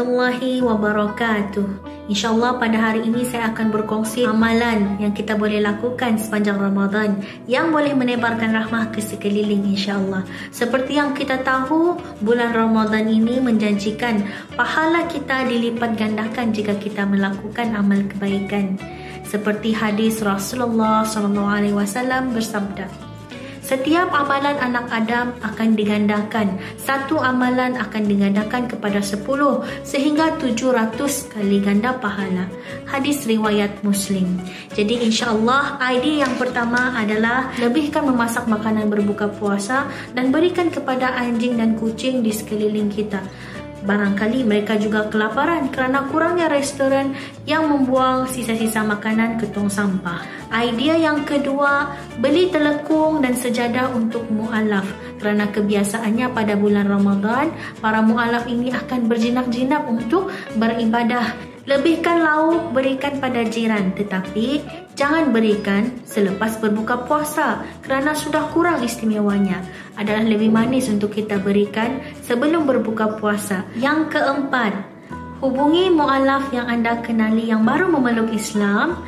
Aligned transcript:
warahmatullahi 0.00 0.64
wabarakatuh. 0.64 1.68
InsyaAllah 2.08 2.56
pada 2.56 2.78
hari 2.80 3.06
ini 3.06 3.22
saya 3.28 3.52
akan 3.52 3.68
berkongsi 3.68 4.24
amalan 4.24 4.96
yang 4.96 5.12
kita 5.12 5.36
boleh 5.36 5.60
lakukan 5.60 6.16
sepanjang 6.16 6.56
Ramadan 6.56 7.20
yang 7.44 7.68
boleh 7.68 7.92
menebarkan 7.92 8.50
rahmah 8.50 8.90
ke 8.90 9.04
sekeliling 9.04 9.62
insyaAllah. 9.76 10.24
Seperti 10.50 10.96
yang 10.96 11.12
kita 11.12 11.44
tahu, 11.44 12.00
bulan 12.24 12.56
Ramadan 12.56 13.12
ini 13.12 13.44
menjanjikan 13.44 14.24
pahala 14.56 15.04
kita 15.06 15.46
dilipat 15.46 15.94
gandakan 16.00 16.50
jika 16.50 16.74
kita 16.80 17.04
melakukan 17.04 17.76
amal 17.76 18.00
kebaikan. 18.08 18.80
Seperti 19.28 19.76
hadis 19.76 20.24
Rasulullah 20.24 21.06
SAW 21.06 22.34
bersabda, 22.34 23.09
Setiap 23.70 24.10
amalan 24.10 24.58
anak 24.58 24.90
Adam 24.90 25.30
akan 25.46 25.78
digandakan. 25.78 26.58
Satu 26.74 27.22
amalan 27.22 27.78
akan 27.78 28.02
digandakan 28.02 28.66
kepada 28.66 28.98
sepuluh 28.98 29.62
sehingga 29.86 30.34
tujuh 30.42 30.74
ratus 30.74 31.30
kali 31.30 31.62
ganda 31.62 31.94
pahala. 31.94 32.50
Hadis 32.90 33.30
riwayat 33.30 33.86
Muslim. 33.86 34.42
Jadi 34.74 35.06
insya-Allah 35.06 35.78
idea 35.86 36.26
yang 36.26 36.34
pertama 36.34 36.98
adalah 36.98 37.54
lebihkan 37.62 38.10
memasak 38.10 38.50
makanan 38.50 38.90
berbuka 38.90 39.30
puasa 39.38 39.86
dan 40.18 40.34
berikan 40.34 40.66
kepada 40.66 41.14
anjing 41.14 41.54
dan 41.54 41.78
kucing 41.78 42.26
di 42.26 42.34
sekeliling 42.34 42.90
kita. 42.90 43.22
Barangkali 43.80 44.44
mereka 44.44 44.76
juga 44.76 45.08
kelaparan 45.08 45.72
kerana 45.72 46.04
kurangnya 46.12 46.52
restoran 46.52 47.16
yang 47.48 47.64
membuang 47.64 48.28
sisa-sisa 48.28 48.84
makanan 48.84 49.40
ke 49.40 49.48
tong 49.48 49.72
sampah. 49.72 50.20
Idea 50.52 51.00
yang 51.00 51.24
kedua, 51.24 51.96
beli 52.20 52.52
telekung 52.52 53.24
dan 53.24 53.32
sejadah 53.32 53.88
untuk 53.96 54.28
mu'alaf. 54.28 54.84
Kerana 55.16 55.48
kebiasaannya 55.48 56.32
pada 56.36 56.60
bulan 56.60 56.88
Ramadan, 56.92 57.56
para 57.80 58.04
mu'alaf 58.04 58.44
ini 58.52 58.68
akan 58.68 59.08
berjinak-jinak 59.08 59.88
untuk 59.88 60.28
beribadah. 60.60 61.49
Lebihkan 61.68 62.24
lauk 62.24 62.72
berikan 62.72 63.20
pada 63.20 63.44
jiran 63.44 63.92
tetapi 63.92 64.64
jangan 64.96 65.28
berikan 65.28 65.92
selepas 66.08 66.56
berbuka 66.56 67.04
puasa 67.04 67.60
kerana 67.84 68.16
sudah 68.16 68.48
kurang 68.48 68.80
istimewanya 68.80 69.60
adalah 70.00 70.24
lebih 70.24 70.48
manis 70.48 70.88
untuk 70.88 71.12
kita 71.12 71.36
berikan 71.36 72.00
sebelum 72.24 72.64
berbuka 72.64 73.20
puasa. 73.20 73.68
Yang 73.76 74.16
keempat, 74.16 74.72
hubungi 75.44 75.92
mualaf 75.92 76.48
yang 76.48 76.64
anda 76.64 76.96
kenali 77.04 77.52
yang 77.52 77.60
baru 77.60 77.92
memeluk 77.92 78.32
Islam. 78.32 79.04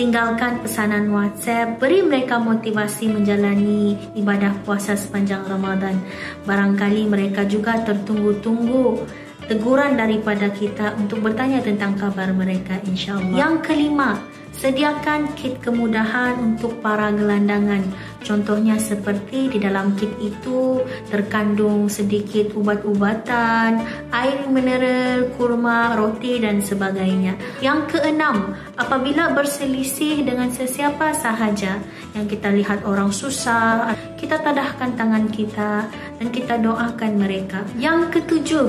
Tinggalkan 0.00 0.64
pesanan 0.64 1.12
WhatsApp, 1.12 1.76
beri 1.76 2.00
mereka 2.00 2.40
motivasi 2.40 3.12
menjalani 3.12 4.00
ibadah 4.16 4.56
puasa 4.64 4.96
sepanjang 4.96 5.44
Ramadan. 5.44 6.00
Barangkali 6.48 7.04
mereka 7.04 7.44
juga 7.44 7.76
tertunggu-tunggu 7.84 9.04
teguran 9.50 9.98
daripada 9.98 10.46
kita 10.54 10.94
untuk 10.94 11.26
bertanya 11.26 11.58
tentang 11.58 11.98
kabar 11.98 12.30
mereka 12.30 12.78
insyaAllah. 12.86 13.34
Yang 13.34 13.54
kelima, 13.66 14.22
Sediakan 14.50 15.38
kit 15.40 15.62
kemudahan 15.62 16.36
untuk 16.36 16.82
para 16.82 17.14
gelandangan. 17.14 17.80
Contohnya 18.20 18.76
seperti 18.76 19.48
di 19.48 19.56
dalam 19.62 19.96
kit 19.96 20.12
itu 20.20 20.84
terkandung 21.08 21.88
sedikit 21.88 22.52
ubat-ubatan, 22.52 23.80
air 24.12 24.44
mineral, 24.52 25.32
kurma, 25.38 25.96
roti 25.96 26.44
dan 26.44 26.60
sebagainya. 26.60 27.40
Yang 27.64 27.96
keenam, 27.96 28.52
apabila 28.76 29.32
berselisih 29.32 30.28
dengan 30.28 30.52
sesiapa 30.52 31.16
sahaja 31.16 31.80
yang 32.12 32.28
kita 32.28 32.52
lihat 32.52 32.84
orang 32.84 33.14
susah, 33.14 33.96
kita 34.20 34.44
tadahkan 34.44 34.92
tangan 34.98 35.30
kita 35.32 35.88
dan 36.20 36.28
kita 36.28 36.60
doakan 36.60 37.12
mereka. 37.16 37.64
Yang 37.80 38.20
ketujuh, 38.20 38.66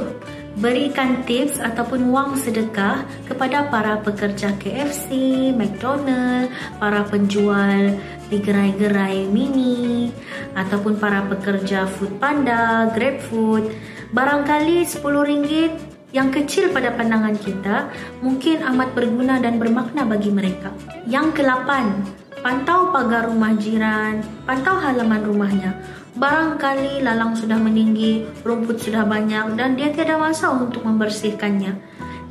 berikan 0.59 1.23
tips 1.23 1.63
ataupun 1.63 2.11
wang 2.11 2.35
sedekah 2.35 3.07
kepada 3.23 3.71
para 3.71 4.03
pekerja 4.03 4.51
KFC, 4.59 5.11
McDonald, 5.55 6.51
para 6.75 7.07
penjual 7.07 7.95
di 8.27 8.37
gerai-gerai 8.39 9.27
mini 9.31 10.11
ataupun 10.55 10.99
para 10.99 11.23
pekerja 11.27 11.87
food 11.87 12.19
panda, 12.19 12.91
grab 12.91 13.23
food. 13.31 13.71
Barangkali 14.11 14.83
RM10 14.83 15.71
yang 16.11 16.27
kecil 16.27 16.75
pada 16.75 16.91
pandangan 16.91 17.39
kita 17.39 17.87
mungkin 18.19 18.59
amat 18.75 18.91
berguna 18.91 19.39
dan 19.39 19.55
bermakna 19.55 20.03
bagi 20.03 20.27
mereka. 20.27 20.75
Yang 21.07 21.39
kelapan, 21.39 22.03
pantau 22.41 22.89
pagar 22.89 23.29
rumah 23.29 23.53
jiran, 23.53 24.25
pantau 24.49 24.75
halaman 24.81 25.21
rumahnya. 25.21 25.71
Barangkali 26.17 26.99
lalang 26.99 27.37
sudah 27.37 27.55
meninggi, 27.55 28.27
rumput 28.43 28.81
sudah 28.81 29.07
banyak 29.07 29.55
dan 29.55 29.77
dia 29.77 29.93
tiada 29.93 30.19
masa 30.19 30.51
untuk 30.51 30.83
membersihkannya. 30.83 31.77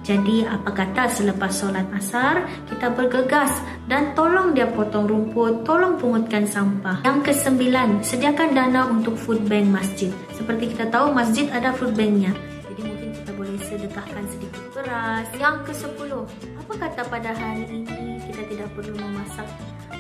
Jadi 0.01 0.43
apa 0.43 0.75
kata 0.75 1.07
selepas 1.13 1.53
solat 1.55 1.87
asar, 1.95 2.43
kita 2.67 2.91
bergegas 2.93 3.53
dan 3.87 4.13
tolong 4.19 4.53
dia 4.53 4.67
potong 4.67 5.07
rumput, 5.07 5.63
tolong 5.63 5.97
pungutkan 5.97 6.45
sampah. 6.45 7.07
Yang 7.07 7.31
kesembilan, 7.31 8.03
sediakan 8.03 8.51
dana 8.51 8.91
untuk 8.91 9.15
food 9.15 9.47
bank 9.47 9.71
masjid. 9.71 10.11
Seperti 10.35 10.75
kita 10.75 10.91
tahu 10.91 11.15
masjid 11.15 11.47
ada 11.53 11.71
food 11.71 11.95
banknya. 11.95 12.35
Jadi 12.67 12.81
mungkin 12.83 13.09
kita 13.13 13.31
boleh 13.37 13.55
sedekahkan 13.61 14.25
sedikit 14.35 14.65
beras. 14.73 15.29
Yang 15.37 15.57
kesepuluh, 15.69 16.25
apa 16.59 16.75
kata 16.81 17.03
pada 17.07 17.31
hari 17.37 17.65
ini 17.69 18.19
kita 18.25 18.43
tidak 18.49 18.69
perlu 18.73 18.97
memasak 18.97 19.47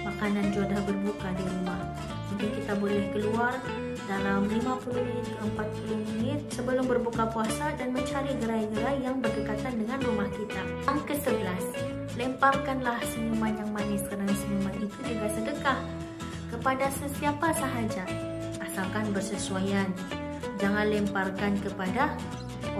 makanan 0.06 0.52
jodoh 0.54 0.80
berbuka 0.84 1.28
di 1.36 1.44
rumah 1.44 1.80
mungkin 2.30 2.56
kita 2.62 2.72
boleh 2.78 3.04
keluar 3.12 3.54
dalam 4.08 4.48
50 4.48 4.96
minit 4.96 5.28
ke 5.28 5.44
40 5.44 6.08
minit 6.16 6.40
sebelum 6.50 6.88
berbuka 6.88 7.28
puasa 7.28 7.74
dan 7.76 7.92
mencari 7.92 8.32
gerai-gerai 8.40 8.96
yang 9.04 9.20
berdekatan 9.20 9.76
dengan 9.76 9.98
rumah 10.02 10.24
kita. 10.34 10.62
Yang 10.88 11.00
ke-11, 11.04 11.64
lemparkanlah 12.16 12.98
senyuman 13.12 13.54
yang 13.54 13.70
manis 13.70 14.02
kerana 14.08 14.32
senyuman 14.32 14.74
itu 14.82 14.98
juga 15.04 15.26
sedekah 15.36 15.80
kepada 16.48 16.86
sesiapa 16.96 17.48
sahaja 17.54 18.04
asalkan 18.64 19.04
bersesuaian. 19.12 19.92
Jangan 20.58 20.88
lemparkan 20.88 21.60
kepada 21.60 22.16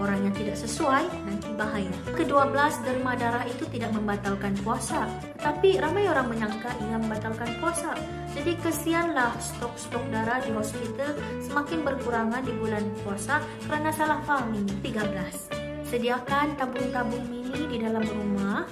orang 0.01 0.25
yang 0.25 0.33
tidak 0.33 0.57
sesuai 0.57 1.05
nanti 1.29 1.49
bahaya. 1.53 1.93
Kedua 2.17 2.49
belas 2.49 2.81
derma 2.81 3.13
darah 3.13 3.45
itu 3.45 3.69
tidak 3.69 3.93
membatalkan 3.93 4.57
puasa. 4.65 5.05
Tapi 5.37 5.77
ramai 5.77 6.09
orang 6.09 6.27
menyangka 6.27 6.73
ia 6.81 6.97
membatalkan 6.97 7.61
puasa. 7.61 7.93
Jadi 8.33 8.57
kesianlah 8.59 9.37
stok-stok 9.37 10.01
darah 10.09 10.41
di 10.41 10.49
hospital 10.57 11.13
semakin 11.45 11.85
berkurangan 11.85 12.41
di 12.41 12.53
bulan 12.57 12.83
puasa 13.05 13.45
kerana 13.69 13.93
salah 13.93 14.19
faham 14.25 14.49
ini. 14.57 14.73
13. 14.81 15.85
Sediakan 15.85 16.57
tabung-tabung 16.57 17.21
mini 17.29 17.67
di 17.69 17.77
dalam 17.77 18.01
rumah 18.01 18.65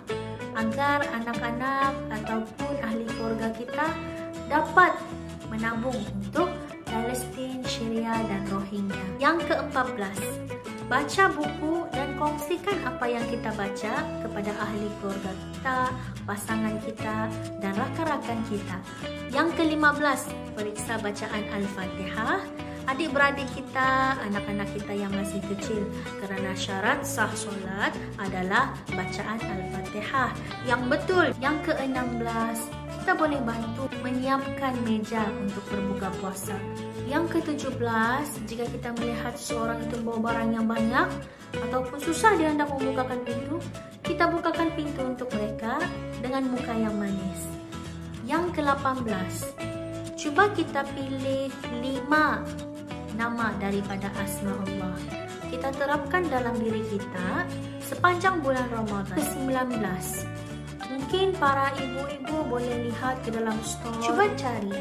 agar 0.57 1.06
anak-anak 1.13 1.94
ataupun 2.09 2.73
ahli 2.84 3.06
keluarga 3.16 3.47
kita 3.53 3.88
dapat 4.50 4.91
menabung 5.51 5.95
untuk 6.19 6.50
Palestin, 6.89 7.62
Syria 7.69 8.18
dan 8.25 8.41
Rohingya. 8.50 9.22
Yang 9.22 9.45
ke-14, 9.53 10.18
baca 10.89 11.29
buku 11.38 11.85
dan 11.94 12.17
kongsikan 12.17 12.81
apa 12.81 13.05
yang 13.05 13.22
kita 13.29 13.53
baca 13.53 13.94
kepada 14.25 14.51
ahli 14.57 14.89
keluarga 14.97 15.31
kita, 15.38 15.79
pasangan 16.25 16.75
kita 16.81 17.17
dan 17.61 17.77
rakan-rakan 17.77 18.41
kita. 18.50 18.77
Yang 19.29 19.53
ke-15, 19.53 20.22
periksa 20.57 20.97
bacaan 20.97 21.44
Al-Fatihah. 21.53 22.41
Adik-beradik 22.89 23.45
kita, 23.53 24.17
anak-anak 24.17 24.66
kita 24.73 24.97
yang 24.97 25.13
masih 25.13 25.38
kecil 25.45 25.85
kerana 26.25 26.57
syarat 26.57 27.06
sah 27.06 27.29
solat 27.38 27.94
adalah 28.17 28.73
bacaan 28.89 29.38
Al-Fatihah. 29.38 30.33
Yang 30.66 30.81
betul, 30.89 31.25
yang 31.38 31.61
ke-16, 31.69 32.78
kita 33.09 33.25
boleh 33.25 33.41
bantu 33.41 33.89
menyiapkan 34.06 34.85
meja 34.85 35.25
untuk 35.41 35.65
berbuka 35.65 36.13
puasa. 36.21 36.53
Yang 37.09 37.41
ke-17, 37.41 38.45
jika 38.45 38.69
kita 38.69 38.94
melihat 39.01 39.33
seorang 39.33 39.81
itu 39.81 39.97
bawa 40.06 40.29
barang 40.29 40.53
yang 40.53 40.69
banyak 40.69 41.09
ataupun 41.57 41.97
susah 42.06 42.38
dia 42.38 42.53
hendak 42.53 42.69
membukakan 42.69 43.17
pintu, 43.25 43.57
kita 44.06 44.29
bukakan 44.29 44.69
pintu 44.77 45.01
untuk 45.01 45.25
mereka 45.33 45.81
dengan 46.21 46.53
muka 46.53 46.69
yang 46.69 46.94
manis. 47.01 47.41
Yang 48.29 48.61
ke-18, 48.61 49.57
cuba 50.13 50.53
kita 50.53 50.85
pilih 50.94 51.50
lima 51.81 52.45
nama 53.17 53.57
daripada 53.57 54.13
asma 54.21 54.53
Allah. 54.69 54.94
Kita 55.50 55.73
terapkan 55.73 56.29
dalam 56.29 56.53
diri 56.62 56.85
kita 56.85 57.50
sepanjang 57.89 58.45
bulan 58.45 58.69
Ramadan. 58.69 59.17
Ke-19, 59.17 59.81
Mungkin 60.89 61.38
para 61.38 61.69
ibu-ibu 61.77 62.50
boleh 62.50 62.89
lihat 62.89 63.21
ke 63.21 63.30
dalam 63.30 63.56
store. 63.62 64.01
Cuba 64.01 64.25
cari 64.33 64.74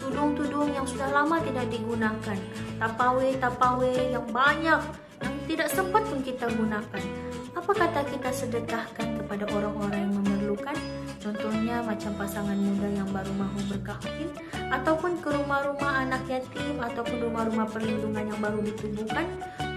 tudung-tudung 0.00 0.72
yang 0.72 0.88
sudah 0.88 1.12
lama 1.12 1.38
tidak 1.44 1.68
digunakan. 1.68 2.38
Tapawe-tapawe 2.80 3.92
yang 4.16 4.26
banyak 4.32 4.80
yang 5.20 5.34
tidak 5.46 5.68
sempat 5.68 6.02
pun 6.08 6.24
kita 6.24 6.48
gunakan. 6.50 7.04
Apa 7.52 7.72
kata 7.76 8.00
kita 8.08 8.32
sedekahkan 8.32 9.22
kepada 9.22 9.44
orang-orang 9.52 10.08
yang 10.08 10.14
memerlukan? 10.24 10.76
Contohnya 11.22 11.84
macam 11.84 12.16
pasangan 12.18 12.58
muda 12.58 12.88
yang 12.90 13.06
baru 13.12 13.30
mahu 13.36 13.60
berkahwin 13.70 14.32
ataupun 14.72 15.20
ke 15.22 15.30
rumah-rumah 15.30 16.02
anak 16.02 16.24
yatim 16.26 16.80
ataupun 16.80 17.28
rumah-rumah 17.28 17.68
perlindungan 17.70 18.26
yang 18.26 18.40
baru 18.42 18.58
ditubuhkan, 18.64 19.28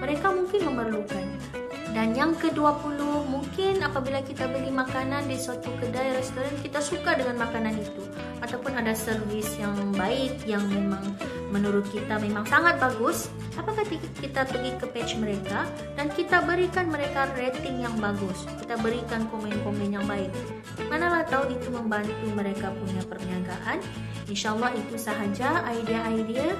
mereka 0.01 0.33
mungkin 0.33 0.61
memerlukan. 0.71 1.24
Dan 1.95 2.11
yang 2.11 2.35
ke-20, 2.35 2.99
mungkin 3.31 3.79
apabila 3.79 4.19
kita 4.19 4.51
beli 4.51 4.67
makanan 4.67 5.31
di 5.31 5.39
suatu 5.39 5.71
kedai 5.79 6.19
restoran, 6.19 6.51
kita 6.59 6.83
suka 6.83 7.15
dengan 7.15 7.47
makanan 7.47 7.71
itu. 7.71 8.03
Ataupun 8.43 8.75
ada 8.75 8.91
servis 8.91 9.55
yang 9.55 9.95
baik, 9.95 10.43
yang 10.43 10.67
memang 10.67 11.15
menurut 11.55 11.87
kita 11.95 12.19
memang 12.19 12.43
sangat 12.51 12.83
bagus. 12.83 13.31
Apakah 13.55 13.87
kita 14.19 14.43
pergi 14.43 14.71
ke 14.75 14.85
page 14.91 15.15
mereka 15.15 15.63
dan 15.95 16.11
kita 16.11 16.43
berikan 16.43 16.91
mereka 16.91 17.31
rating 17.33 17.81
yang 17.83 17.95
bagus. 17.97 18.43
Kita 18.59 18.75
berikan 18.79 19.27
komen-komen 19.31 19.95
yang 19.95 20.05
baik. 20.05 20.29
Manalah 20.91 21.23
tahu 21.25 21.49
itu 21.55 21.71
membantu 21.71 22.13
mereka 22.35 22.75
punya 22.75 23.01
perniagaan. 23.07 23.79
InsyaAllah 24.27 24.75
itu 24.75 24.95
sahaja 24.99 25.63
idea-idea 25.71 26.51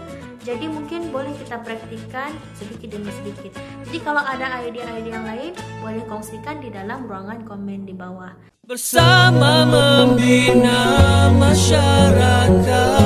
jadi 0.46 0.70
mungkin 0.70 1.10
boleh 1.10 1.34
kita 1.42 1.58
praktikkan 1.66 2.30
sedikit 2.54 2.94
demi 2.94 3.10
sedikit. 3.10 3.58
Jadi 3.90 3.98
kalau 4.06 4.22
ada 4.22 4.62
idea-idea 4.62 5.18
yang 5.18 5.26
lain, 5.26 5.58
boleh 5.82 6.06
kongsikan 6.06 6.62
di 6.62 6.70
dalam 6.70 7.10
ruangan 7.10 7.42
komen 7.50 7.90
di 7.90 7.98
bawah. 7.98 8.30
Bersama 8.62 9.66
membina 9.66 11.34
masyarakat. 11.34 13.06